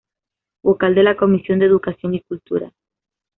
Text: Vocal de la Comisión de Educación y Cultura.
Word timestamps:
Vocal 0.63 0.95
de 0.95 1.03
la 1.03 1.15
Comisión 1.15 1.59
de 1.59 1.67
Educación 1.67 2.15
y 2.15 2.21
Cultura. 2.21 2.73